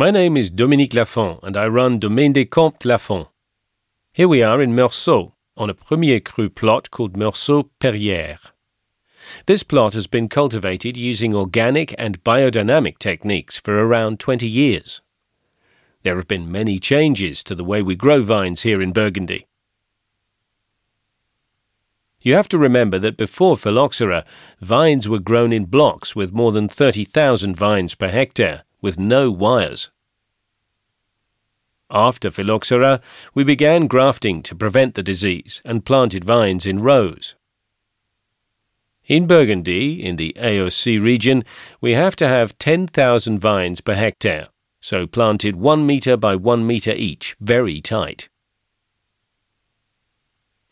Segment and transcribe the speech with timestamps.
[0.00, 3.26] My name is Dominique Lafon and I run Domaine des Comtes Lafon.
[4.12, 8.52] Here we are in Meursault, on a premier cru plot called Meursault Perrières.
[9.46, 15.02] This plot has been cultivated using organic and biodynamic techniques for around 20 years.
[16.04, 19.48] There have been many changes to the way we grow vines here in Burgundy.
[22.20, 24.24] You have to remember that before phylloxera,
[24.60, 29.90] vines were grown in blocks with more than 30,000 vines per hectare, with no wires.
[31.90, 33.00] After phylloxera,
[33.34, 37.34] we began grafting to prevent the disease and planted vines in rows.
[39.06, 41.44] In Burgundy, in the AOC region,
[41.80, 44.48] we have to have 10,000 vines per hectare,
[44.80, 48.28] so planted 1 metre by 1 metre each, very tight.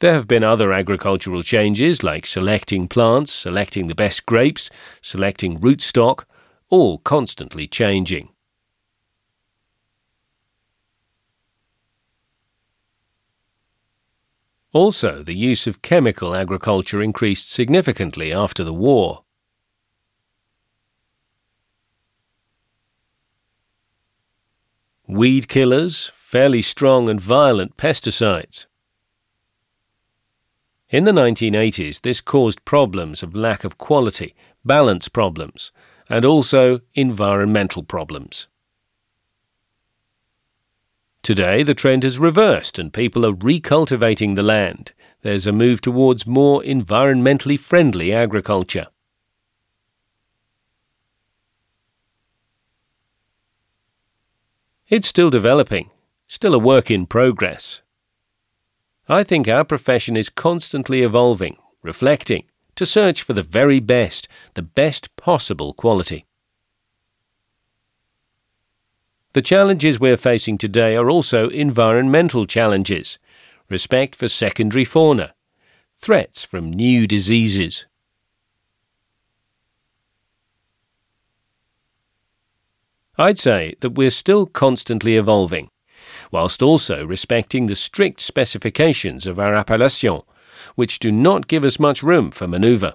[0.00, 4.68] There have been other agricultural changes like selecting plants, selecting the best grapes,
[5.00, 6.24] selecting rootstock,
[6.68, 8.30] all constantly changing.
[14.72, 19.24] Also, the use of chemical agriculture increased significantly after the war.
[25.06, 28.66] Weed killers, fairly strong and violent pesticides.
[30.90, 35.72] In the 1980s, this caused problems of lack of quality, balance problems,
[36.08, 38.46] and also environmental problems.
[41.22, 44.92] Today, the trend has reversed and people are recultivating the land.
[45.22, 48.86] There's a move towards more environmentally friendly agriculture.
[54.88, 55.90] It's still developing,
[56.28, 57.82] still a work in progress.
[59.08, 62.44] I think our profession is constantly evolving, reflecting,
[62.76, 66.24] to search for the very best, the best possible quality.
[69.32, 73.18] The challenges we're facing today are also environmental challenges
[73.68, 75.34] respect for secondary fauna,
[75.94, 77.86] threats from new diseases.
[83.18, 85.70] I'd say that we're still constantly evolving
[86.30, 90.20] whilst also respecting the strict specifications of our appellation,
[90.76, 92.94] which do not give us much room for manoeuvre.